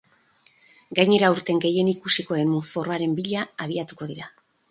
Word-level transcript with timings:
Gainera 0.99 1.27
aurten 1.33 1.59
gehien 1.65 1.91
ikusiko 1.93 2.39
den 2.39 2.51
mozorroaren 2.53 3.15
bila 3.21 3.47
abiatuko 3.67 4.09
dira. 4.13 4.35